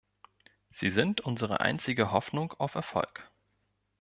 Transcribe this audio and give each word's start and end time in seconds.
Sie 0.71 0.89
sind 0.89 1.21
unsere 1.21 1.59
einzige 1.59 2.11
Hoffnung 2.11 2.53
auf 2.53 2.73
Erfolg. 2.73 3.29